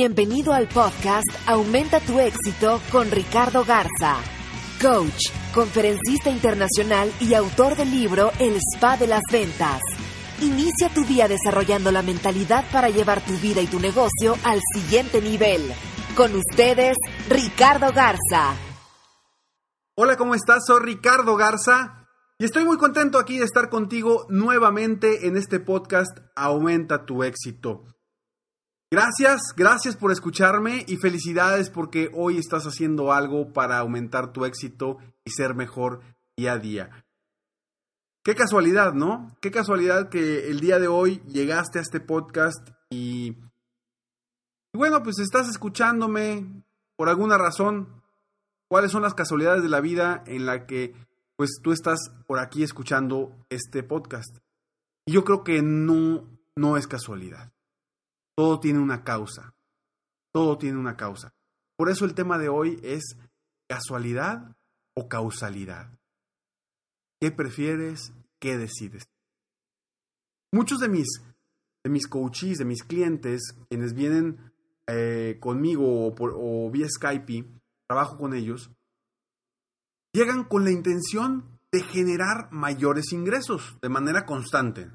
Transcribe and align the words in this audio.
Bienvenido 0.00 0.52
al 0.52 0.68
podcast 0.68 1.26
Aumenta 1.48 1.98
tu 1.98 2.20
éxito 2.20 2.80
con 2.92 3.10
Ricardo 3.10 3.64
Garza, 3.64 4.18
coach, 4.80 5.32
conferencista 5.52 6.30
internacional 6.30 7.12
y 7.20 7.34
autor 7.34 7.74
del 7.74 7.90
libro 7.90 8.30
El 8.38 8.56
Spa 8.58 8.96
de 8.96 9.08
las 9.08 9.22
Ventas. 9.32 9.80
Inicia 10.40 10.88
tu 10.94 11.02
día 11.04 11.26
desarrollando 11.26 11.90
la 11.90 12.02
mentalidad 12.02 12.64
para 12.70 12.90
llevar 12.90 13.24
tu 13.24 13.32
vida 13.38 13.60
y 13.60 13.66
tu 13.66 13.80
negocio 13.80 14.36
al 14.44 14.60
siguiente 14.72 15.20
nivel. 15.20 15.62
Con 16.16 16.32
ustedes, 16.32 16.96
Ricardo 17.28 17.92
Garza. 17.92 18.54
Hola, 19.96 20.16
¿cómo 20.16 20.36
estás? 20.36 20.64
Soy 20.64 20.78
Ricardo 20.80 21.34
Garza 21.34 22.06
y 22.38 22.44
estoy 22.44 22.64
muy 22.64 22.76
contento 22.76 23.18
aquí 23.18 23.38
de 23.38 23.46
estar 23.46 23.68
contigo 23.68 24.26
nuevamente 24.28 25.26
en 25.26 25.36
este 25.36 25.58
podcast 25.58 26.16
Aumenta 26.36 27.04
tu 27.04 27.24
éxito. 27.24 27.97
Gracias, 28.90 29.52
gracias 29.54 29.96
por 29.96 30.12
escucharme 30.12 30.86
y 30.88 30.96
felicidades 30.96 31.68
porque 31.68 32.10
hoy 32.14 32.38
estás 32.38 32.64
haciendo 32.64 33.12
algo 33.12 33.52
para 33.52 33.78
aumentar 33.78 34.32
tu 34.32 34.46
éxito 34.46 34.96
y 35.26 35.30
ser 35.30 35.54
mejor 35.54 36.00
día 36.38 36.52
a 36.52 36.58
día. 36.58 37.04
Qué 38.24 38.34
casualidad, 38.34 38.94
¿no? 38.94 39.36
Qué 39.42 39.50
casualidad 39.50 40.08
que 40.08 40.48
el 40.48 40.60
día 40.60 40.78
de 40.78 40.88
hoy 40.88 41.20
llegaste 41.26 41.78
a 41.78 41.82
este 41.82 42.00
podcast 42.00 42.66
y, 42.88 43.36
y 44.72 44.78
bueno, 44.78 45.02
pues 45.02 45.18
estás 45.18 45.48
escuchándome 45.48 46.64
por 46.96 47.10
alguna 47.10 47.36
razón. 47.36 48.02
¿Cuáles 48.68 48.90
son 48.90 49.02
las 49.02 49.12
casualidades 49.12 49.62
de 49.62 49.68
la 49.68 49.82
vida 49.82 50.24
en 50.26 50.46
la 50.46 50.66
que 50.66 50.94
pues 51.36 51.60
tú 51.62 51.72
estás 51.72 52.10
por 52.26 52.38
aquí 52.38 52.62
escuchando 52.62 53.36
este 53.50 53.82
podcast? 53.82 54.38
Y 55.04 55.12
yo 55.12 55.24
creo 55.24 55.44
que 55.44 55.60
no, 55.60 56.26
no 56.56 56.78
es 56.78 56.86
casualidad. 56.86 57.52
Todo 58.38 58.60
tiene 58.60 58.78
una 58.78 59.02
causa. 59.02 59.52
Todo 60.32 60.58
tiene 60.58 60.78
una 60.78 60.96
causa. 60.96 61.34
Por 61.76 61.90
eso 61.90 62.04
el 62.04 62.14
tema 62.14 62.38
de 62.38 62.48
hoy 62.48 62.78
es 62.84 63.16
casualidad 63.68 64.54
o 64.94 65.08
causalidad. 65.08 65.98
¿Qué 67.20 67.32
prefieres? 67.32 68.12
¿Qué 68.38 68.56
decides? 68.56 69.08
Muchos 70.52 70.78
de 70.78 70.88
mis, 70.88 71.08
de 71.82 71.90
mis 71.90 72.06
coaches, 72.06 72.58
de 72.58 72.64
mis 72.64 72.84
clientes, 72.84 73.56
quienes 73.68 73.92
vienen 73.92 74.52
eh, 74.86 75.38
conmigo 75.40 76.06
o, 76.06 76.14
por, 76.14 76.32
o 76.36 76.70
vía 76.70 76.86
Skype, 76.88 77.44
trabajo 77.88 78.18
con 78.18 78.34
ellos, 78.34 78.70
llegan 80.12 80.44
con 80.44 80.62
la 80.62 80.70
intención 80.70 81.58
de 81.72 81.82
generar 81.82 82.52
mayores 82.52 83.12
ingresos 83.12 83.78
de 83.82 83.88
manera 83.88 84.24
constante. 84.26 84.92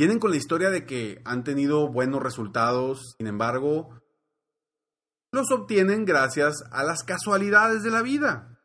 Vienen 0.00 0.18
con 0.18 0.30
la 0.30 0.38
historia 0.38 0.70
de 0.70 0.86
que 0.86 1.20
han 1.26 1.44
tenido 1.44 1.92
buenos 1.92 2.22
resultados, 2.22 3.16
sin 3.18 3.26
embargo, 3.26 4.00
los 5.30 5.50
obtienen 5.50 6.06
gracias 6.06 6.64
a 6.72 6.84
las 6.84 7.02
casualidades 7.02 7.82
de 7.82 7.90
la 7.90 8.00
vida. 8.00 8.58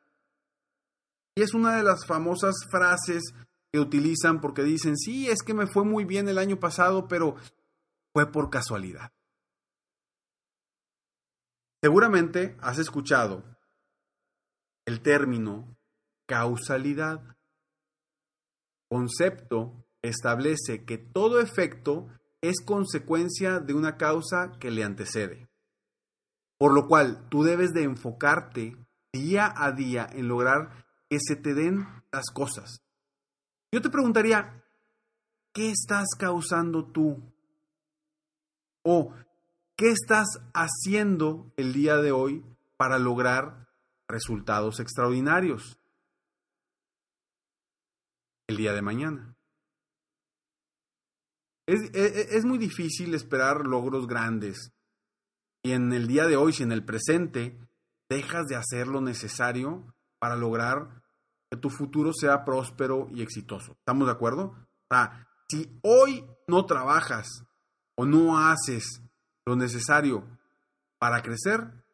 Y 1.35 1.41
es 1.41 1.53
una 1.53 1.75
de 1.75 1.83
las 1.83 2.05
famosas 2.05 2.55
frases 2.71 3.33
que 3.69 3.81
utilizan 3.81 4.39
porque 4.39 4.63
dicen, 4.63 4.95
sí, 4.95 5.29
es 5.29 5.43
que 5.43 5.53
me 5.53 5.67
fue 5.67 5.83
muy 5.83 6.05
bien 6.05 6.29
el 6.29 6.37
año 6.37 6.57
pasado, 6.57 7.09
pero 7.09 7.35
fue 8.13 8.31
por 8.31 8.49
casualidad. 8.49 9.11
Seguramente 11.83 12.55
has 12.61 12.79
escuchado 12.79 13.43
el 14.85 15.01
término 15.01 15.77
causalidad, 16.27 17.35
concepto 18.89 19.84
establece 20.07 20.85
que 20.85 20.97
todo 20.97 21.39
efecto 21.39 22.07
es 22.41 22.63
consecuencia 22.63 23.59
de 23.59 23.73
una 23.73 23.97
causa 23.97 24.51
que 24.59 24.71
le 24.71 24.83
antecede. 24.83 25.49
Por 26.57 26.73
lo 26.73 26.87
cual 26.87 27.27
tú 27.29 27.43
debes 27.43 27.73
de 27.73 27.83
enfocarte 27.83 28.77
día 29.11 29.53
a 29.55 29.71
día 29.71 30.07
en 30.11 30.27
lograr 30.27 30.85
que 31.09 31.17
se 31.19 31.35
te 31.35 31.53
den 31.53 31.85
las 32.11 32.25
cosas. 32.33 32.81
Yo 33.71 33.81
te 33.81 33.89
preguntaría, 33.89 34.63
¿qué 35.53 35.69
estás 35.69 36.07
causando 36.17 36.85
tú? 36.85 37.21
¿O 38.83 39.13
qué 39.75 39.91
estás 39.91 40.27
haciendo 40.53 41.51
el 41.57 41.73
día 41.73 41.97
de 41.97 42.11
hoy 42.11 42.45
para 42.77 42.99
lograr 42.99 43.67
resultados 44.07 44.79
extraordinarios 44.79 45.79
el 48.47 48.57
día 48.57 48.73
de 48.73 48.81
mañana? 48.81 49.34
Es, 51.67 51.81
es, 51.93 52.31
es, 52.31 52.45
muy 52.45 52.57
difícil 52.57 53.13
esperar 53.13 53.65
logros 53.65 54.07
grandes. 54.07 54.71
Y 55.63 55.71
en 55.71 55.93
el 55.93 56.07
día 56.07 56.27
de 56.27 56.35
hoy, 56.35 56.53
si 56.53 56.63
en 56.63 56.71
el 56.71 56.85
presente 56.85 57.57
dejas 58.09 58.45
de 58.45 58.55
hacer 58.55 58.87
lo 58.87 59.01
necesario 59.01 59.95
para 60.19 60.35
lograr 60.35 61.03
que 61.49 61.57
tu 61.57 61.69
futuro 61.69 62.11
sea 62.13 62.45
próspero 62.45 63.07
y 63.11 63.21
exitoso. 63.21 63.73
¿Estamos 63.73 64.07
de 64.07 64.13
acuerdo? 64.13 64.43
O 64.43 64.87
sea, 64.89 65.27
si 65.49 65.79
hoy 65.83 66.25
no 66.47 66.65
trabajas 66.65 67.27
o 67.95 68.05
no 68.05 68.37
haces 68.37 69.01
lo 69.45 69.55
necesario 69.55 70.25
para 70.99 71.21
crecer, 71.21 71.85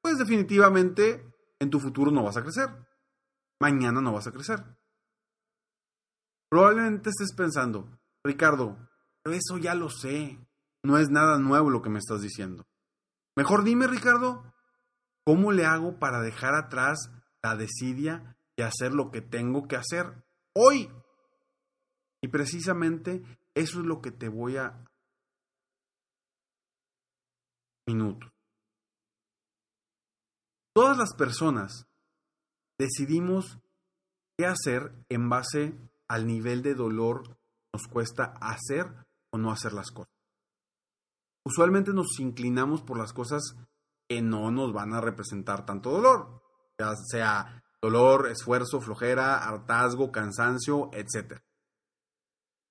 pues 0.00 0.18
definitivamente 0.18 1.24
en 1.58 1.70
tu 1.70 1.80
futuro 1.80 2.10
no 2.10 2.22
vas 2.22 2.36
a 2.36 2.42
crecer. 2.42 2.70
Mañana 3.60 4.00
no 4.00 4.12
vas 4.12 4.26
a 4.26 4.32
crecer. 4.32 4.64
Probablemente 6.48 7.10
estés 7.10 7.34
pensando, 7.34 7.98
Ricardo, 8.24 8.78
eso 9.24 9.58
ya 9.58 9.74
lo 9.74 9.90
sé. 9.90 10.38
No 10.82 10.98
es 10.98 11.10
nada 11.10 11.38
nuevo 11.38 11.70
lo 11.70 11.82
que 11.82 11.90
me 11.90 11.98
estás 11.98 12.20
diciendo. 12.22 12.66
Mejor 13.36 13.64
dime, 13.64 13.86
Ricardo, 13.86 14.52
¿cómo 15.24 15.52
le 15.52 15.64
hago 15.64 15.98
para 15.98 16.20
dejar 16.20 16.54
atrás 16.54 17.10
la 17.42 17.56
desidia 17.56 18.36
y 18.56 18.62
hacer 18.62 18.92
lo 18.92 19.10
que 19.10 19.20
tengo 19.20 19.68
que 19.68 19.76
hacer 19.76 20.24
hoy? 20.54 20.90
Y 22.20 22.28
precisamente 22.28 23.22
eso 23.54 23.80
es 23.80 23.86
lo 23.86 24.00
que 24.00 24.10
te 24.10 24.28
voy 24.28 24.56
a... 24.56 24.84
Minutos. 27.86 28.30
Todas 30.74 30.98
las 30.98 31.14
personas 31.14 31.86
decidimos 32.78 33.58
qué 34.36 34.46
hacer 34.46 34.92
en 35.08 35.28
base 35.28 35.74
al 36.06 36.26
nivel 36.26 36.62
de 36.62 36.74
dolor 36.74 37.38
nos 37.72 37.86
cuesta 37.88 38.34
hacer 38.40 39.07
o 39.30 39.38
no 39.38 39.50
hacer 39.50 39.72
las 39.72 39.90
cosas. 39.90 40.12
Usualmente 41.44 41.92
nos 41.92 42.18
inclinamos 42.20 42.82
por 42.82 42.98
las 42.98 43.12
cosas 43.12 43.42
que 44.08 44.22
no 44.22 44.50
nos 44.50 44.72
van 44.72 44.94
a 44.94 45.00
representar 45.00 45.64
tanto 45.64 45.90
dolor, 45.90 46.42
ya 46.78 46.94
sea 46.96 47.62
dolor, 47.80 48.28
esfuerzo, 48.28 48.80
flojera, 48.80 49.38
hartazgo, 49.38 50.10
cansancio, 50.10 50.90
etc. 50.92 51.40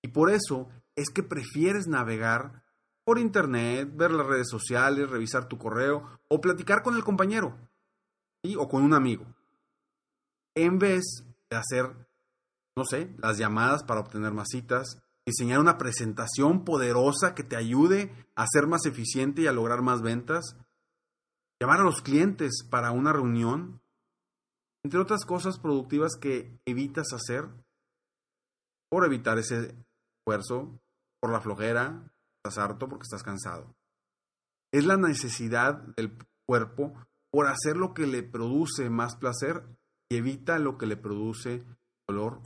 Y 0.04 0.10
por 0.10 0.30
eso 0.30 0.70
es 0.96 1.10
que 1.10 1.24
prefieres 1.24 1.88
navegar 1.88 2.64
por 3.04 3.20
internet, 3.20 3.90
ver 3.94 4.12
las 4.12 4.28
redes 4.28 4.50
sociales, 4.50 5.10
revisar 5.10 5.48
tu 5.48 5.58
correo 5.58 6.20
o 6.28 6.42
platicar 6.42 6.84
con 6.84 6.96
el 6.96 7.04
compañero 7.04 7.58
o 8.58 8.68
con 8.68 8.84
un 8.84 8.94
amigo, 8.94 9.26
en 10.56 10.80
vez 10.80 11.04
de 11.50 11.58
hacer, 11.58 12.08
no 12.76 12.86
sé, 12.86 13.14
las 13.18 13.38
llamadas 13.38 13.84
para 13.84 14.00
obtener 14.00 14.32
más 14.32 14.48
citas, 14.50 15.02
diseñar 15.28 15.60
una 15.60 15.78
presentación 15.78 16.64
poderosa 16.64 17.36
que 17.36 17.44
te 17.44 17.58
ayude 17.58 18.16
a 18.36 18.48
ser 18.48 18.66
más 18.66 18.86
eficiente 18.86 19.42
y 19.42 19.48
a 19.48 19.52
lograr 19.52 19.82
más 19.82 20.02
ventas, 20.02 20.56
llamar 21.60 21.82
a 21.82 21.84
los 21.84 22.02
clientes 22.02 22.66
para 22.70 22.92
una 22.92 23.12
reunión, 23.12 23.82
entre 24.86 25.02
otras 25.02 25.26
cosas 25.26 25.60
productivas 25.60 26.14
que 26.16 26.58
evitas 26.66 27.12
hacer 27.12 27.50
por 28.90 29.04
evitar 29.04 29.38
ese 29.38 29.76
esfuerzo, 30.20 30.80
por 31.20 31.34
la 31.34 31.42
flojera, 31.42 32.10
estás 32.38 32.58
harto 32.58 32.88
porque 32.88 33.04
estás 33.04 33.24
cansado. 33.24 33.76
Es 34.72 34.86
la 34.86 34.96
necesidad 34.96 35.74
del 35.98 36.18
cuerpo 36.46 36.94
por 37.32 37.48
hacer 37.48 37.76
lo 37.76 37.94
que 37.94 38.08
le 38.08 38.24
produce 38.24 38.90
más 38.90 39.18
placer 39.18 39.66
y 40.10 40.16
evita 40.16 40.58
lo 40.58 40.78
que 40.78 40.86
le 40.86 40.96
produce 40.96 41.66
dolor. 42.08 42.42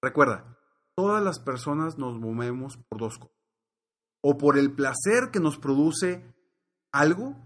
Recuerda, 0.00 0.56
todas 0.94 1.22
las 1.22 1.38
personas 1.38 1.98
nos 1.98 2.18
movemos 2.18 2.78
por 2.88 3.00
dos 3.00 3.18
cosas. 3.18 3.36
O 4.20 4.38
por 4.38 4.58
el 4.58 4.72
placer 4.72 5.30
que 5.32 5.40
nos 5.40 5.58
produce 5.58 6.24
algo, 6.92 7.36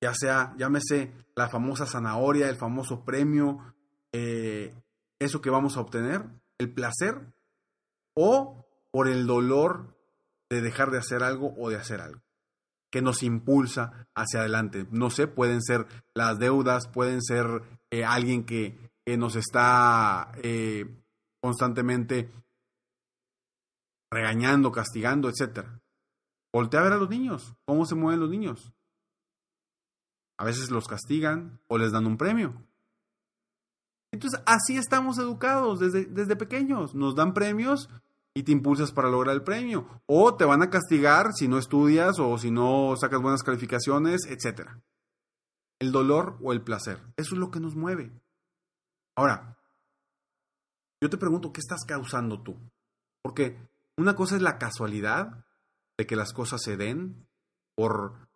ya 0.00 0.12
sea, 0.14 0.54
llámese 0.58 1.12
la 1.34 1.48
famosa 1.48 1.86
zanahoria, 1.86 2.48
el 2.48 2.56
famoso 2.56 3.04
premio, 3.04 3.74
eh, 4.12 4.74
eso 5.18 5.40
que 5.40 5.50
vamos 5.50 5.76
a 5.76 5.80
obtener, 5.80 6.24
el 6.58 6.72
placer, 6.72 7.32
o 8.14 8.66
por 8.90 9.08
el 9.08 9.26
dolor 9.26 9.96
de 10.50 10.62
dejar 10.62 10.90
de 10.90 10.98
hacer 10.98 11.22
algo 11.22 11.54
o 11.58 11.70
de 11.70 11.76
hacer 11.76 12.00
algo 12.00 12.26
que 12.90 13.02
nos 13.02 13.22
impulsa 13.22 14.08
hacia 14.14 14.40
adelante. 14.40 14.86
No 14.90 15.10
sé, 15.10 15.26
pueden 15.26 15.62
ser 15.62 15.86
las 16.14 16.38
deudas, 16.38 16.88
pueden 16.88 17.20
ser 17.22 17.62
eh, 17.90 18.04
alguien 18.04 18.44
que, 18.44 18.78
nos 19.18 19.36
está 19.36 20.32
eh, 20.42 20.86
constantemente 21.46 22.28
regañando, 24.10 24.72
castigando, 24.72 25.28
etc. 25.28 25.64
Voltea 26.52 26.80
a 26.80 26.82
ver 26.82 26.92
a 26.94 26.96
los 26.96 27.08
niños, 27.08 27.54
cómo 27.64 27.86
se 27.86 27.94
mueven 27.94 28.18
los 28.18 28.30
niños. 28.30 28.72
A 30.38 30.44
veces 30.44 30.72
los 30.72 30.88
castigan 30.88 31.60
o 31.68 31.78
les 31.78 31.92
dan 31.92 32.06
un 32.06 32.16
premio. 32.16 32.66
Entonces, 34.12 34.40
así 34.44 34.76
estamos 34.76 35.18
educados 35.18 35.78
desde, 35.78 36.06
desde 36.06 36.34
pequeños. 36.34 36.96
Nos 36.96 37.14
dan 37.14 37.32
premios 37.32 37.88
y 38.34 38.42
te 38.42 38.50
impulsas 38.50 38.90
para 38.90 39.08
lograr 39.08 39.36
el 39.36 39.44
premio. 39.44 40.02
O 40.06 40.34
te 40.34 40.44
van 40.44 40.62
a 40.62 40.70
castigar 40.70 41.32
si 41.32 41.46
no 41.46 41.58
estudias 41.58 42.18
o 42.18 42.36
si 42.38 42.50
no 42.50 42.96
sacas 42.96 43.22
buenas 43.22 43.44
calificaciones, 43.44 44.26
etc. 44.26 44.68
El 45.78 45.92
dolor 45.92 46.38
o 46.42 46.52
el 46.52 46.62
placer. 46.62 46.98
Eso 47.16 47.34
es 47.34 47.38
lo 47.38 47.52
que 47.52 47.60
nos 47.60 47.76
mueve. 47.76 48.10
Ahora, 49.16 49.55
yo 51.06 51.10
te 51.10 51.18
pregunto, 51.18 51.52
¿qué 51.52 51.60
estás 51.60 51.84
causando 51.84 52.42
tú? 52.42 52.58
Porque 53.22 53.56
una 53.96 54.16
cosa 54.16 54.34
es 54.34 54.42
la 54.42 54.58
casualidad 54.58 55.44
de 55.96 56.04
que 56.04 56.16
las 56.16 56.32
cosas 56.32 56.60
se 56.64 56.76
den 56.76 57.28
por, 57.76 58.28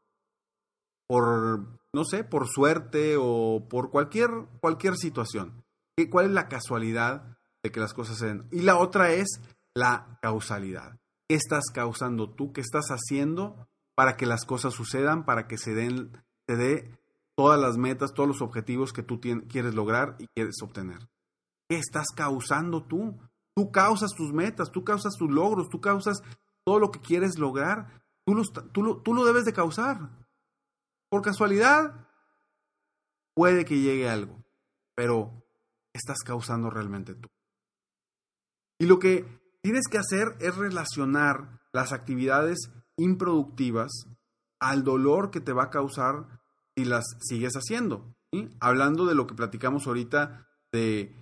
por 1.09 1.81
no 1.93 2.05
sé, 2.05 2.23
por 2.23 2.47
suerte 2.47 3.17
o 3.19 3.67
por 3.69 3.91
cualquier, 3.91 4.31
cualquier 4.61 4.97
situación. 4.97 5.65
¿Cuál 6.11 6.27
es 6.27 6.31
la 6.31 6.49
casualidad 6.49 7.39
de 7.65 7.73
que 7.73 7.81
las 7.81 7.93
cosas 7.93 8.19
se 8.19 8.27
den? 8.27 8.47
Y 8.53 8.63
la 8.63 8.79
otra 8.79 9.11
es 9.15 9.41
la 9.75 10.21
causalidad. 10.23 10.97
¿Qué 11.29 11.35
estás 11.35 11.65
causando 11.75 12.31
tú? 12.31 12.53
¿Qué 12.53 12.61
estás 12.61 12.87
haciendo 12.91 13.69
para 13.97 14.17
que 14.17 14.27
las 14.27 14.45
cosas 14.45 14.75
sucedan, 14.75 15.25
para 15.25 15.49
que 15.49 15.59
se 15.59 15.75
den, 15.75 16.13
te 16.47 16.55
dé 16.55 16.97
todas 17.37 17.61
las 17.61 17.77
metas, 17.77 18.15
todos 18.15 18.29
los 18.29 18.43
objetivos 18.43 18.93
que 18.93 19.03
tú 19.03 19.21
quieres 19.21 19.75
lograr 19.75 20.15
y 20.21 20.29
quieres 20.29 20.55
obtener? 20.63 21.01
¿Qué 21.71 21.77
estás 21.77 22.09
causando 22.17 22.83
tú? 22.83 23.17
Tú 23.55 23.71
causas 23.71 24.11
tus 24.17 24.33
metas, 24.33 24.73
tú 24.73 24.83
causas 24.83 25.15
tus 25.17 25.31
logros, 25.31 25.69
tú 25.69 25.81
causas 25.81 26.21
todo 26.65 26.81
lo 26.81 26.91
que 26.91 26.99
quieres 26.99 27.39
lograr. 27.39 28.03
Tú 28.27 28.43
tú 28.73 29.01
tú 29.05 29.15
lo 29.15 29.25
debes 29.25 29.45
de 29.45 29.53
causar. 29.53 30.11
Por 31.09 31.23
casualidad, 31.23 32.09
puede 33.37 33.65
que 33.65 33.79
llegue 33.79 34.11
algo, 34.11 34.43
pero 34.97 35.45
¿qué 35.93 35.99
estás 35.99 36.25
causando 36.25 36.71
realmente 36.71 37.15
tú? 37.15 37.29
Y 38.81 38.87
lo 38.87 38.99
que 38.99 39.25
tienes 39.63 39.85
que 39.89 39.99
hacer 39.99 40.37
es 40.41 40.57
relacionar 40.57 41.61
las 41.73 41.93
actividades 41.93 42.59
improductivas 42.97 43.93
al 44.59 44.83
dolor 44.83 45.31
que 45.31 45.41
te 45.41 45.53
va 45.53 45.65
a 45.65 45.71
causar 45.71 46.41
si 46.77 46.85
las 46.85 47.05
sigues 47.21 47.55
haciendo. 47.55 48.13
Hablando 48.59 49.07
de 49.07 49.15
lo 49.15 49.29
que 49.29 49.37
platicamos 49.37 49.87
ahorita 49.87 50.49
de 50.73 51.20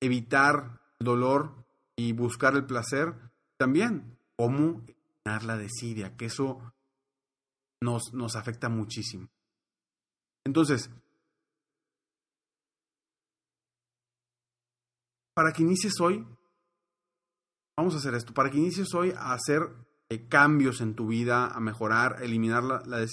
evitar 0.00 0.80
el 0.98 1.04
dolor 1.04 1.66
y 1.96 2.12
buscar 2.12 2.54
el 2.54 2.64
placer, 2.64 3.14
también 3.56 4.18
cómo 4.36 4.84
eliminar 4.86 5.44
la 5.44 5.56
desidia, 5.56 6.16
que 6.16 6.26
eso 6.26 6.60
nos, 7.80 8.12
nos 8.12 8.36
afecta 8.36 8.68
muchísimo. 8.68 9.28
Entonces, 10.44 10.90
para 15.34 15.52
que 15.52 15.62
inicies 15.62 16.00
hoy, 16.00 16.26
vamos 17.76 17.94
a 17.94 17.98
hacer 17.98 18.14
esto, 18.14 18.32
para 18.32 18.50
que 18.50 18.58
inicies 18.58 18.92
hoy 18.94 19.12
a 19.16 19.32
hacer 19.32 19.62
eh, 20.08 20.26
cambios 20.28 20.80
en 20.80 20.94
tu 20.94 21.08
vida, 21.08 21.48
a 21.48 21.60
mejorar, 21.60 22.16
a 22.16 22.24
eliminar 22.24 22.62
la, 22.62 22.82
la 22.86 23.06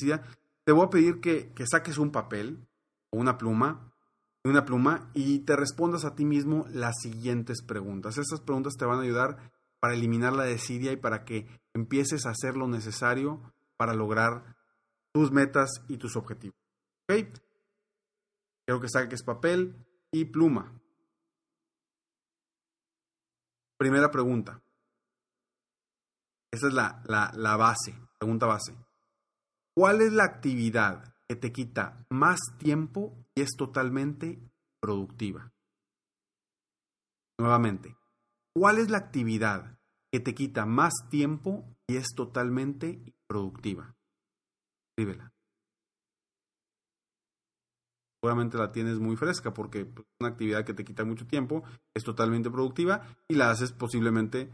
te 0.63 0.71
voy 0.71 0.85
a 0.85 0.89
pedir 0.89 1.19
que, 1.21 1.53
que 1.53 1.67
saques 1.67 1.97
un 1.97 2.11
papel 2.11 2.67
o 3.11 3.19
una 3.19 3.37
pluma, 3.37 3.93
una 4.49 4.65
pluma 4.65 5.09
y 5.13 5.39
te 5.39 5.55
respondas 5.55 6.05
a 6.05 6.15
ti 6.15 6.23
mismo 6.23 6.65
las 6.69 6.95
siguientes 7.01 7.63
preguntas. 7.63 8.17
Estas 8.17 8.41
preguntas 8.41 8.73
te 8.77 8.85
van 8.85 8.99
a 8.99 9.03
ayudar 9.03 9.51
para 9.79 9.95
eliminar 9.95 10.33
la 10.33 10.43
desidia 10.43 10.91
y 10.91 10.97
para 10.97 11.25
que 11.25 11.47
empieces 11.73 12.25
a 12.25 12.29
hacer 12.29 12.55
lo 12.55 12.67
necesario 12.67 13.53
para 13.77 13.93
lograr 13.93 14.55
tus 15.11 15.31
metas 15.31 15.69
y 15.87 15.97
tus 15.97 16.15
objetivos. 16.15 16.57
¿Ok? 17.09 17.27
Quiero 18.65 18.81
que 18.81 18.89
saques 18.89 19.23
papel 19.23 19.75
y 20.11 20.25
pluma. 20.25 20.71
Primera 23.77 24.11
pregunta. 24.11 24.61
Esa 26.51 26.67
es 26.67 26.73
la, 26.73 27.01
la, 27.05 27.57
base, 27.57 27.93
pregunta 28.17 28.45
base. 28.45 28.75
¿Cuál 29.73 30.01
es 30.01 30.13
la 30.13 30.23
actividad 30.23 31.15
que 31.27 31.35
te 31.35 31.51
quita 31.51 32.05
más 32.09 32.39
tiempo 32.57 33.24
y 33.35 33.41
es 33.41 33.55
totalmente 33.57 34.39
productiva? 34.81 35.51
Nuevamente, 37.37 37.97
¿cuál 38.55 38.77
es 38.77 38.89
la 38.89 38.97
actividad 38.97 39.77
que 40.11 40.19
te 40.19 40.33
quita 40.33 40.65
más 40.65 40.93
tiempo 41.09 41.75
y 41.87 41.97
es 41.97 42.07
totalmente 42.15 43.13
productiva? 43.27 43.95
Escríbela 44.89 45.35
seguramente 48.25 48.57
la 48.57 48.71
tienes 48.71 48.97
muy 48.97 49.15
fresca 49.15 49.53
porque 49.53 49.81
es 49.81 49.87
pues, 49.93 50.07
una 50.19 50.29
actividad 50.29 50.65
que 50.65 50.73
te 50.73 50.83
quita 50.83 51.05
mucho 51.05 51.27
tiempo, 51.27 51.63
es 51.93 52.03
totalmente 52.03 52.49
productiva 52.49 53.15
y 53.27 53.35
la 53.35 53.51
haces 53.51 53.71
posiblemente 53.71 54.49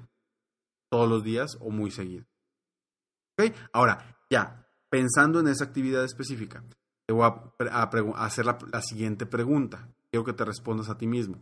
todos 0.92 1.08
los 1.08 1.24
días 1.24 1.58
o 1.62 1.70
muy 1.70 1.90
seguido. 1.90 2.26
¿Ok? 3.40 3.56
Ahora, 3.72 4.20
ya, 4.30 4.68
pensando 4.90 5.40
en 5.40 5.48
esa 5.48 5.64
actividad 5.64 6.04
específica, 6.04 6.66
te 7.12 8.02
voy 8.02 8.14
a, 8.16 8.26
hacer 8.26 8.46
la, 8.46 8.58
la 8.72 8.82
siguiente 8.82 9.26
pregunta. 9.26 9.90
Quiero 10.10 10.24
que 10.24 10.34
te 10.34 10.46
respondas 10.46 10.90
a 10.90 10.98
ti 10.98 11.08
mismo. 11.08 11.38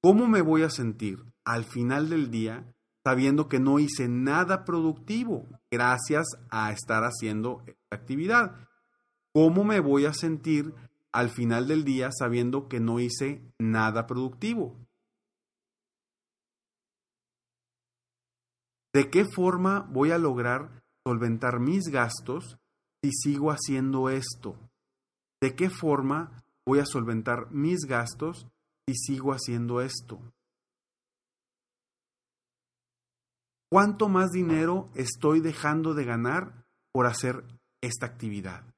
¿Cómo 0.00 0.26
me 0.26 0.42
voy 0.42 0.62
a 0.62 0.70
sentir 0.70 1.24
al 1.44 1.64
final 1.64 2.08
del 2.10 2.30
día 2.30 2.66
sabiendo 3.04 3.48
que 3.48 3.60
no 3.60 3.78
hice 3.78 4.08
nada 4.08 4.64
productivo 4.64 5.46
gracias 5.70 6.26
a 6.50 6.72
estar 6.72 7.04
haciendo 7.04 7.62
esta 7.66 7.96
actividad? 7.96 8.68
¿Cómo 9.32 9.64
me 9.64 9.80
voy 9.80 10.06
a 10.06 10.12
sentir 10.12 10.74
al 11.12 11.28
final 11.28 11.68
del 11.68 11.84
día 11.84 12.10
sabiendo 12.10 12.68
que 12.68 12.80
no 12.80 12.98
hice 12.98 13.42
nada 13.58 14.06
productivo. 14.06 14.76
¿De 18.94 19.10
qué 19.10 19.24
forma 19.24 19.86
voy 19.90 20.10
a 20.10 20.18
lograr 20.18 20.82
solventar 21.06 21.60
mis 21.60 21.84
gastos 21.88 22.58
si 23.02 23.12
sigo 23.12 23.50
haciendo 23.50 24.10
esto? 24.10 24.58
¿De 25.42 25.56
qué 25.56 25.70
forma 25.70 26.44
voy 26.64 26.78
a 26.78 26.86
solventar 26.86 27.50
mis 27.50 27.80
gastos 27.80 28.46
si 28.86 28.94
sigo 28.94 29.32
haciendo 29.32 29.80
esto? 29.80 30.32
¿Cuánto 33.68 34.08
más 34.08 34.30
dinero 34.30 34.88
estoy 34.94 35.40
dejando 35.40 35.94
de 35.94 36.04
ganar 36.04 36.64
por 36.92 37.06
hacer 37.06 37.44
esta 37.82 38.06
actividad? 38.06 38.72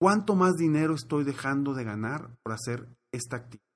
¿Cuánto 0.00 0.34
más 0.34 0.54
dinero 0.54 0.94
estoy 0.94 1.22
dejando 1.22 1.74
de 1.74 1.84
ganar 1.84 2.36
por 2.42 2.52
hacer 2.52 2.88
esta 3.12 3.36
actividad? 3.36 3.70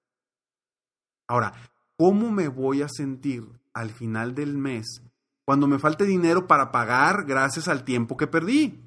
Ahora, 1.28 1.52
¿cómo 1.96 2.32
me 2.32 2.48
voy 2.48 2.82
a 2.82 2.88
sentir 2.88 3.48
al 3.74 3.90
final 3.92 4.34
del 4.34 4.58
mes 4.58 5.04
cuando 5.44 5.68
me 5.68 5.78
falte 5.78 6.04
dinero 6.04 6.48
para 6.48 6.72
pagar 6.72 7.26
gracias 7.26 7.68
al 7.68 7.84
tiempo 7.84 8.16
que 8.16 8.26
perdí? 8.26 8.85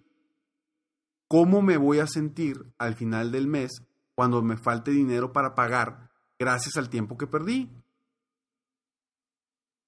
¿Cómo 1.29 1.61
me 1.61 1.77
voy 1.77 1.99
a 1.99 2.07
sentir 2.07 2.73
al 2.79 2.95
final 2.95 3.31
del 3.31 3.45
mes 3.45 3.83
cuando 4.15 4.41
me 4.41 4.57
falte 4.57 4.89
dinero 4.89 5.31
para 5.31 5.53
pagar 5.53 6.09
gracias 6.39 6.75
al 6.75 6.89
tiempo 6.89 7.19
que 7.19 7.27
perdí? 7.27 7.69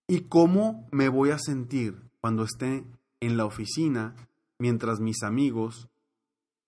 ¿Y 0.08 0.28
cómo 0.28 0.88
me 0.92 1.10
voy 1.10 1.32
a 1.32 1.40
sentir 1.40 2.12
cuando 2.20 2.44
esté 2.44 2.86
en 3.22 3.38
la 3.38 3.46
oficina 3.46 4.16
mientras 4.60 5.00
mis 5.00 5.24
amigos 5.24 5.90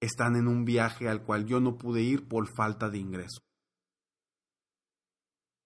están 0.02 0.36
en 0.36 0.48
un 0.48 0.66
viaje 0.66 1.08
al 1.08 1.22
cual 1.22 1.46
yo 1.46 1.60
no 1.60 1.78
pude 1.78 2.02
ir 2.02 2.28
por 2.28 2.48
falta 2.48 2.90
de 2.90 2.98
ingreso? 2.98 3.44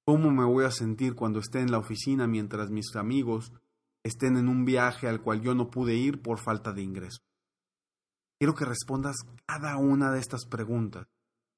¿Cómo 0.03 0.31
me 0.31 0.43
voy 0.43 0.65
a 0.65 0.71
sentir 0.71 1.15
cuando 1.15 1.39
esté 1.39 1.61
en 1.61 1.71
la 1.71 1.77
oficina 1.77 2.27
mientras 2.27 2.71
mis 2.71 2.93
amigos 2.97 3.53
estén 4.03 4.35
en 4.35 4.49
un 4.49 4.65
viaje 4.65 5.07
al 5.07 5.21
cual 5.21 5.39
yo 5.39 5.55
no 5.55 5.71
pude 5.71 5.95
ir 5.95 6.21
por 6.21 6.39
falta 6.39 6.73
de 6.73 6.81
ingreso? 6.81 7.21
Quiero 8.39 8.53
que 8.53 8.65
respondas 8.65 9.15
cada 9.47 9.77
una 9.77 10.11
de 10.11 10.19
estas 10.19 10.45
preguntas, 10.45 11.07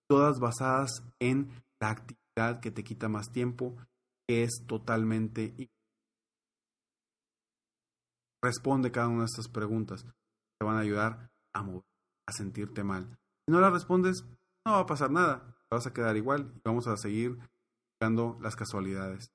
todas 0.10 0.40
basadas 0.40 1.04
en 1.20 1.50
la 1.82 1.90
actividad 1.90 2.62
que 2.62 2.72
te 2.72 2.86
quita 2.86 3.10
más 3.10 3.32
tiempo, 3.32 3.76
que 4.28 4.44
es 4.44 4.64
totalmente... 4.66 5.70
Responde 8.42 8.92
cada 8.92 9.10
una 9.10 9.20
de 9.22 9.26
estas 9.26 9.50
preguntas, 9.50 10.06
te 10.06 10.66
van 10.66 10.78
a 10.78 10.80
ayudar 10.80 11.30
a 11.54 11.64
mover, 11.64 11.84
a 12.26 12.32
sentirte 12.32 12.86
mal. 12.86 13.20
Si 13.46 13.52
no 13.52 13.60
las 13.60 13.74
respondes, 13.74 14.24
no 14.66 14.74
va 14.74 14.80
a 14.80 14.86
pasar 14.86 15.12
nada, 15.12 15.58
te 15.68 15.76
vas 15.76 15.86
a 15.86 15.94
quedar 15.94 16.16
igual 16.16 16.54
y 16.56 16.62
vamos 16.64 16.88
a 16.88 16.96
seguir 16.96 17.38
buscando 17.92 18.38
las 18.42 18.56
casualidades. 18.56 19.34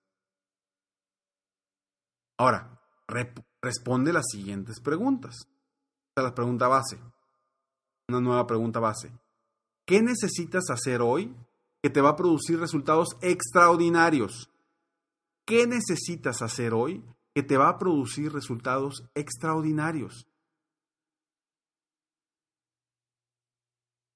Ahora, 2.39 2.81
responde 3.61 4.15
las 4.15 4.25
siguientes 4.31 4.81
preguntas. 4.81 5.35
Esta 5.37 6.23
es 6.23 6.25
la 6.25 6.35
pregunta 6.35 6.69
base 6.69 6.99
una 8.09 8.21
nueva 8.21 8.47
pregunta 8.47 8.81
base. 8.81 9.13
¿Qué 9.87 10.03
necesitas 10.03 10.71
hacer 10.71 11.03
hoy 11.03 11.35
que 11.83 11.91
te 11.91 12.01
va 12.01 12.11
a 12.11 12.17
producir 12.17 12.59
resultados 12.59 13.17
extraordinarios? 13.21 14.51
¿Qué 15.47 15.67
necesitas 15.67 16.43
hacer 16.43 16.73
hoy 16.73 17.05
que 17.35 17.43
te 17.43 17.57
va 17.57 17.69
a 17.69 17.79
producir 17.79 18.33
resultados 18.33 19.05
extraordinarios? 19.15 20.27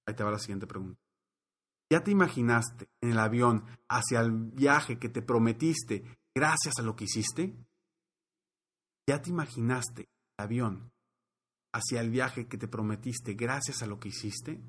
Ahí 0.07 0.15
te 0.15 0.25
va 0.25 0.31
la 0.31 0.39
siguiente 0.39 0.67
pregunta. 0.67 1.01
¿Ya 1.91 2.03
te 2.03 2.11
imaginaste 2.11 2.89
en 3.01 3.13
el 3.13 3.19
avión 3.19 3.65
hacia 3.89 4.21
el 4.21 4.33
viaje 4.33 4.99
que 4.99 5.09
te 5.09 5.23
prometiste 5.23 6.05
gracias 6.35 6.79
a 6.79 6.83
lo 6.83 6.97
que 6.97 7.05
hiciste? 7.05 7.55
¿Ya 9.07 9.21
te 9.21 9.31
imaginaste 9.31 10.03
el 10.03 10.45
avión 10.45 10.93
hacia 11.73 12.01
el 12.01 12.11
viaje 12.11 12.49
que 12.49 12.59
te 12.59 12.69
prometiste 12.69 13.35
gracias 13.35 13.83
a 13.83 13.87
lo 13.87 13.99
que 14.01 14.09
hiciste? 14.09 14.61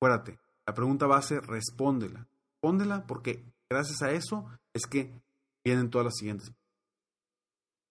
Acuérdate, 0.00 0.38
la 0.66 0.74
pregunta 0.74 1.06
base, 1.06 1.40
respóndela. 1.40 2.28
Respóndela 2.52 3.06
porque 3.06 3.44
gracias 3.70 4.02
a 4.02 4.12
eso 4.12 4.46
es 4.72 4.86
que 4.86 5.12
vienen 5.64 5.90
todas 5.90 6.06
las 6.06 6.16
siguientes. 6.16 6.52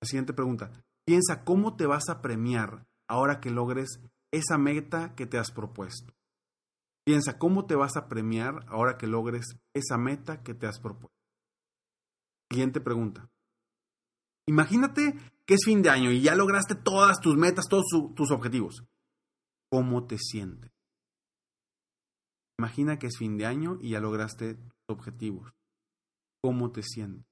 La 0.02 0.08
siguiente 0.08 0.34
pregunta, 0.34 0.72
piensa 1.06 1.44
cómo 1.44 1.76
te 1.76 1.86
vas 1.86 2.10
a 2.10 2.22
premiar 2.22 2.86
ahora 3.08 3.40
que 3.40 3.50
logres 3.50 4.00
esa 4.32 4.58
meta 4.58 5.16
que 5.16 5.26
te 5.26 5.38
has 5.38 5.52
propuesto. 5.52 6.14
Piensa 7.06 7.38
cómo 7.38 7.66
te 7.66 7.76
vas 7.76 7.96
a 7.96 8.08
premiar 8.08 8.66
ahora 8.68 8.98
que 8.98 9.08
logres 9.08 9.46
esa 9.74 9.98
meta 9.98 10.44
que 10.44 10.54
te 10.54 10.68
has 10.68 10.80
propuesto. 10.80 11.16
Siguiente 12.52 12.82
pregunta. 12.82 13.30
Imagínate 14.48 15.14
que 15.46 15.56
es 15.56 15.66
fin 15.66 15.82
de 15.82 15.90
año 15.90 16.12
y 16.12 16.22
ya 16.22 16.36
lograste 16.36 16.76
todas 16.76 17.20
tus 17.20 17.36
metas, 17.38 17.66
todos 17.70 17.86
tus 18.16 18.32
objetivos. 18.32 18.84
¿Cómo 19.70 20.08
te 20.08 20.18
sientes? 20.18 20.72
Imagina 22.58 22.98
que 22.98 23.08
es 23.08 23.18
fin 23.18 23.38
de 23.38 23.46
año 23.46 23.78
y 23.82 23.92
ya 23.92 24.00
lograste 24.00 24.56
tus 24.56 24.72
objetivos. 24.88 25.54
¿Cómo 26.42 26.72
te 26.72 26.82
sientes? 26.82 27.26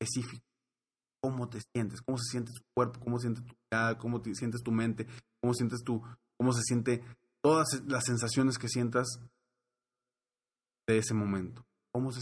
Específico. 0.00 0.46
¿Cómo 1.22 1.48
te 1.48 1.60
sientes? 1.60 2.00
¿Cómo 2.02 2.18
se 2.18 2.30
siente 2.30 2.52
tu 2.52 2.64
cuerpo? 2.74 3.00
¿Cómo 3.00 3.18
se 3.18 3.22
siente 3.28 3.42
tu 3.42 3.56
mirada? 3.70 3.98
¿Cómo 3.98 4.22
te 4.22 4.34
sientes 4.34 4.62
tu 4.62 4.70
mente? 4.70 5.06
¿Cómo 5.40 5.54
sientes 5.54 5.82
tu, 5.82 6.02
cómo 6.38 6.52
se 6.52 6.62
siente 6.62 7.02
todas 7.42 7.82
las 7.86 8.04
sensaciones 8.04 8.58
que 8.58 8.68
sientas 8.68 9.06
de 10.86 10.98
ese 10.98 11.14
momento? 11.14 11.66
¿Cómo 11.92 12.12
se 12.12 12.20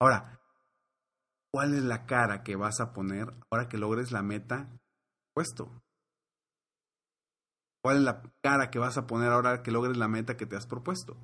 Ahora, 0.00 0.39
¿Cuál 1.52 1.74
es 1.74 1.82
la 1.82 2.06
cara 2.06 2.44
que 2.44 2.54
vas 2.54 2.80
a 2.80 2.92
poner 2.92 3.34
ahora 3.50 3.68
que 3.68 3.76
logres 3.76 4.12
la 4.12 4.22
meta 4.22 4.70
puesto? 5.34 5.82
¿Cuál 7.82 7.96
es 7.98 8.02
la 8.02 8.22
cara 8.42 8.70
que 8.70 8.78
vas 8.78 8.96
a 8.98 9.06
poner 9.06 9.32
ahora 9.32 9.62
que 9.62 9.72
logres 9.72 9.96
la 9.96 10.06
meta 10.06 10.36
que 10.36 10.46
te 10.46 10.56
has 10.56 10.66
propuesto? 10.66 11.16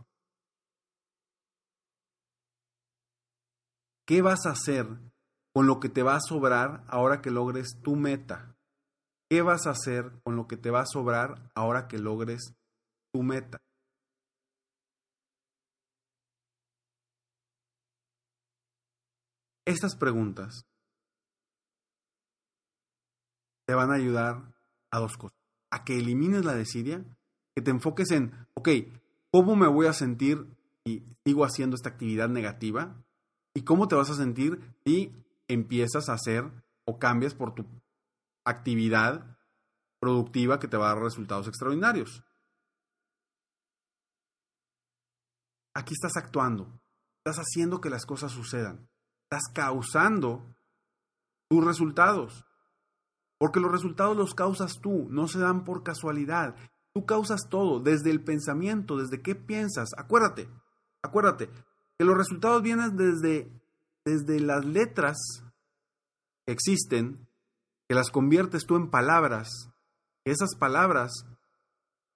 ¿Qué 4.06 4.23
vas 4.23 4.47
a 4.47 4.50
hacer 4.50 4.87
con 5.54 5.66
lo 5.66 5.80
que 5.80 5.88
te 5.88 6.02
va 6.02 6.16
a 6.16 6.21
sobrar 6.21 6.85
ahora 6.88 7.21
que 7.21 7.30
logres 7.30 7.80
tu 7.83 7.95
meta? 7.95 8.56
¿Qué 9.30 9.42
vas 9.42 9.66
a 9.66 9.71
hacer 9.71 10.21
con 10.25 10.37
lo 10.37 10.47
que 10.47 10.56
te 10.56 10.71
va 10.71 10.80
a 10.80 10.87
sobrar 10.87 11.50
ahora 11.54 11.88
que 11.88 11.99
logres 11.99 12.54
tu 13.12 13.23
meta? 13.23 13.59
Estas 19.66 19.96
preguntas 19.96 20.64
te 23.66 23.75
van 23.75 23.90
a 23.90 23.94
ayudar 23.94 24.54
a 24.92 25.00
dos 25.00 25.16
cosas. 25.16 25.37
A 25.73 25.85
que 25.85 25.99
elimines 25.99 26.44
la 26.44 26.54
desidia, 26.54 27.04
que 27.52 27.62
te 27.62 27.73
enfoques 27.73 28.12
en, 28.12 28.46
ok, 28.54 28.68
¿cómo 29.32 29.56
me 29.56 29.66
voy 29.66 29.87
a 29.87 29.92
sentir 29.92 30.46
si 30.85 31.04
sigo 31.25 31.44
haciendo 31.44 31.75
esta 31.75 31.88
actividad 31.88 32.28
negativa? 32.28 33.04
¿Y 33.54 33.62
cómo 33.62 33.88
te 33.88 33.96
vas 33.96 34.08
a 34.08 34.14
sentir 34.14 34.61
si 34.85 35.12
empiezas 35.49 36.08
a 36.08 36.12
hacer 36.12 36.49
o 36.85 37.00
cambias 37.00 37.35
por 37.35 37.52
tu 37.52 37.66
actividad 38.44 39.37
productiva 39.99 40.61
que 40.61 40.68
te 40.68 40.76
va 40.76 40.92
a 40.92 40.94
dar 40.94 41.02
resultados 41.02 41.49
extraordinarios? 41.49 42.23
Aquí 45.75 45.92
estás 45.92 46.16
actuando, 46.16 46.80
estás 47.18 47.38
haciendo 47.44 47.80
que 47.80 47.90
las 47.90 48.06
cosas 48.06 48.30
sucedan 48.30 48.88
estás 49.26 49.52
causando 49.52 50.54
tus 51.49 51.64
resultados. 51.64 52.45
Porque 53.38 53.61
los 53.61 53.71
resultados 53.71 54.16
los 54.16 54.35
causas 54.35 54.80
tú, 54.80 55.09
no 55.11 55.28
se 55.28 55.38
dan 55.38 55.64
por 55.64 55.83
casualidad. 55.83 56.56
Tú 56.95 57.04
causas 57.04 57.49
todo, 57.50 57.80
desde 57.80 58.11
el 58.11 58.23
pensamiento, 58.23 58.97
desde 58.97 59.21
qué 59.21 59.35
piensas. 59.35 59.90
Acuérdate, 59.99 60.49
acuérdate, 61.02 61.50
que 61.99 62.04
los 62.04 62.16
resultados 62.16 62.62
vienen 62.62 62.97
desde, 62.97 63.50
desde 64.04 64.40
las 64.40 64.64
letras 64.64 65.16
que 66.47 66.52
existen, 66.52 67.28
que 67.88 67.95
las 67.95 68.11
conviertes 68.11 68.64
tú 68.64 68.76
en 68.76 68.90
palabras, 68.90 69.50
que 70.25 70.30
esas 70.30 70.54
palabras 70.54 71.26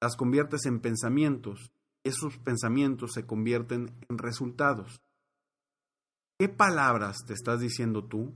las 0.01 0.17
conviertes 0.17 0.65
en 0.65 0.81
pensamientos, 0.81 1.73
esos 2.05 2.39
pensamientos 2.39 3.13
se 3.13 3.27
convierten 3.27 3.95
en 4.09 4.17
resultados. 4.17 5.03
¿Qué 6.41 6.49
palabras 6.49 7.19
te 7.27 7.35
estás 7.35 7.61
diciendo 7.61 8.03
tú 8.03 8.33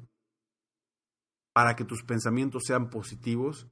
para 1.54 1.74
que 1.74 1.86
tus 1.86 2.02
pensamientos 2.02 2.64
sean 2.66 2.90
positivos 2.90 3.66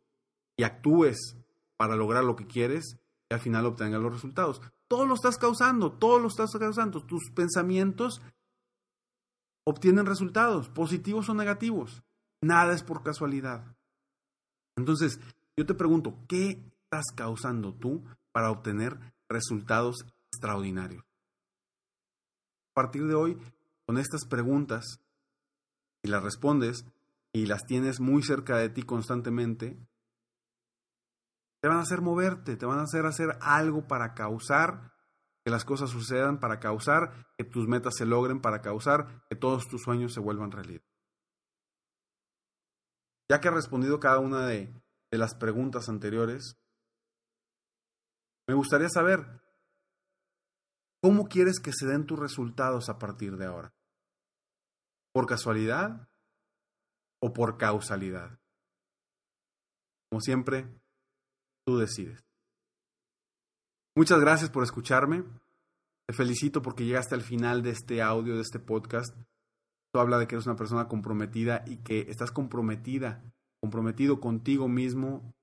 y 0.57 0.63
actúes 0.63 1.37
para 1.77 1.97
lograr 1.97 2.25
lo 2.25 2.35
que 2.35 2.47
quieres 2.47 2.97
y 3.31 3.35
al 3.35 3.41
final 3.41 3.67
obtengas 3.67 4.01
los 4.01 4.11
resultados? 4.11 4.63
Todo 4.89 5.05
lo 5.05 5.17
estás 5.17 5.37
causando, 5.37 5.93
todo 5.93 6.19
lo 6.19 6.29
estás 6.29 6.51
causando. 6.53 7.05
Tus 7.05 7.31
pensamientos 7.35 8.23
obtienen 9.67 10.07
resultados, 10.07 10.71
positivos 10.71 11.29
o 11.29 11.35
negativos. 11.35 12.03
Nada 12.43 12.73
es 12.73 12.83
por 12.83 13.03
casualidad. 13.03 13.77
Entonces, 14.79 15.21
yo 15.59 15.67
te 15.67 15.75
pregunto, 15.75 16.17
¿qué 16.27 16.73
estás 16.85 17.05
causando 17.15 17.75
tú 17.75 18.03
para 18.33 18.51
obtener 18.51 18.99
resultados 19.29 20.07
extraordinarios? 20.33 21.05
A 22.71 22.75
partir 22.81 23.07
de 23.07 23.15
hoy, 23.15 23.39
con 23.93 24.01
estas 24.01 24.25
preguntas 24.25 25.03
y 26.03 26.09
las 26.09 26.23
respondes 26.23 26.87
y 27.31 27.45
las 27.45 27.67
tienes 27.67 28.01
muy 28.01 28.23
cerca 28.23 28.57
de 28.57 28.71
ti 28.71 28.85
constantemente, 28.85 29.87
te 31.61 31.69
van 31.69 31.77
a 31.77 31.83
hacer 31.83 32.01
moverte, 32.01 32.57
te 32.57 32.65
van 32.65 32.79
a 32.79 32.85
hacer 32.85 33.05
hacer 33.05 33.37
algo 33.43 33.87
para 33.87 34.15
causar 34.15 34.95
que 35.45 35.51
las 35.51 35.67
cosas 35.67 35.91
sucedan, 35.91 36.41
para 36.41 36.59
causar 36.59 37.27
que 37.37 37.45
tus 37.45 37.69
metas 37.69 37.93
se 37.95 38.07
logren, 38.07 38.41
para 38.41 38.63
causar 38.63 39.27
que 39.29 39.37
todos 39.37 39.69
tus 39.69 39.83
sueños 39.83 40.15
se 40.15 40.21
vuelvan 40.21 40.53
realidad. 40.53 40.81
Ya 43.29 43.43
que 43.43 43.49
has 43.49 43.55
respondido 43.55 44.01
cada 44.01 44.21
una 44.21 44.47
de, 44.47 44.73
de 45.11 45.19
las 45.19 45.35
preguntas 45.35 45.91
anteriores, 45.91 46.57
me 48.49 48.55
gustaría 48.55 48.89
saber 48.89 49.43
¿Cómo 51.03 51.27
quieres 51.27 51.59
que 51.59 51.73
se 51.73 51.87
den 51.87 52.07
tus 52.07 52.17
resultados 52.17 52.89
a 52.89 52.97
partir 52.97 53.37
de 53.37 53.47
ahora? 53.47 53.75
¿Por 55.13 55.27
casualidad 55.27 56.09
o 57.21 57.33
por 57.33 57.59
causalidad? 57.59 58.39
Como 60.11 60.21
siempre, 60.21 60.67
tú 61.67 61.79
decides. 61.79 62.25
Muchas 63.95 64.21
gracias 64.21 64.51
por 64.51 64.65
escucharme. 64.65 65.25
Te 66.07 66.15
felicito 66.15 66.63
porque 66.63 66.85
llegaste 66.85 67.15
al 67.15 67.23
final 67.23 67.63
de 67.63 67.71
este 67.71 68.01
audio, 68.03 68.37
de 68.37 68.43
este 68.43 68.59
podcast. 68.59 69.15
Esto 69.17 70.01
habla 70.01 70.19
de 70.19 70.27
que 70.27 70.35
eres 70.35 70.47
una 70.47 70.57
persona 70.57 70.89
comprometida 70.89 71.63
y 71.67 71.77
que 71.77 72.07
estás 72.09 72.31
comprometida, 72.31 73.23
comprometido 73.61 74.21
contigo 74.21 74.67
mismo, 74.67 75.35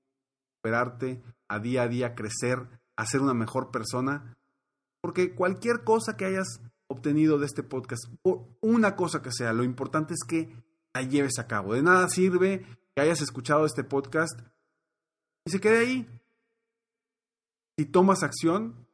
esperarte 0.58 1.22
a 1.48 1.60
día 1.60 1.82
a 1.82 1.88
día 1.88 2.14
crecer, 2.16 2.68
a 2.96 3.06
ser 3.06 3.20
una 3.20 3.34
mejor 3.34 3.70
persona. 3.70 4.36
Porque 5.00 5.34
cualquier 5.34 5.84
cosa 5.84 6.16
que 6.16 6.24
hayas 6.24 6.60
obtenido 6.90 7.38
de 7.38 7.46
este 7.46 7.62
podcast, 7.62 8.04
o 8.22 8.48
una 8.60 8.96
cosa 8.96 9.22
que 9.22 9.30
sea, 9.30 9.52
lo 9.52 9.62
importante 9.62 10.12
es 10.12 10.24
que 10.26 10.52
la 10.92 11.02
lleves 11.02 11.38
a 11.38 11.46
cabo. 11.46 11.74
De 11.74 11.82
nada 11.82 12.08
sirve 12.08 12.66
que 12.94 13.02
hayas 13.02 13.20
escuchado 13.20 13.64
este 13.64 13.84
podcast 13.84 14.40
y 15.46 15.50
se 15.50 15.60
quede 15.60 15.78
ahí. 15.78 16.20
Si 17.78 17.86
tomas 17.86 18.24
acción, 18.24 18.88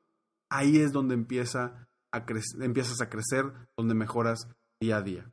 ahí 0.50 0.78
es 0.78 0.92
donde 0.92 1.14
empieza 1.14 1.88
a 2.12 2.24
empiezas 2.60 3.00
a 3.00 3.08
crecer, 3.08 3.52
donde 3.76 3.94
mejoras 3.94 4.46
día 4.80 4.98
a 4.98 5.02
día. 5.02 5.32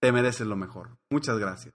Te 0.00 0.12
mereces 0.12 0.46
lo 0.46 0.54
mejor. 0.54 0.96
Muchas 1.10 1.36
gracias. 1.36 1.74